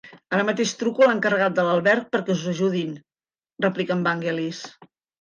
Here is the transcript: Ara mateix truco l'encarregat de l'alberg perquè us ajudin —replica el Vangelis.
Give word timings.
Ara 0.35 0.45
mateix 0.45 0.71
truco 0.79 1.09
l'encarregat 1.09 1.59
de 1.59 1.67
l'alberg 1.69 2.09
perquè 2.17 2.39
us 2.39 2.43
ajudin 2.57 2.99
—replica 2.99 4.01
el 4.01 4.07
Vangelis. 4.13 4.69